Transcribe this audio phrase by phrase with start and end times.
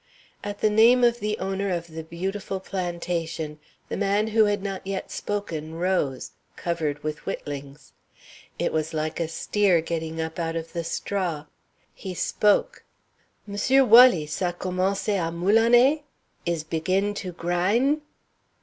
[0.43, 4.87] At the name of the owner of the beautiful plantation the man who had not
[4.87, 7.93] yet spoken rose, covered with whittlings.
[8.57, 11.45] It was like a steer getting up out of the straw.
[11.93, 12.83] He spoke.
[13.45, 16.01] "M'sieu' Walleece, a commencé à mouliner?
[16.47, 18.01] Is big in to gryne?"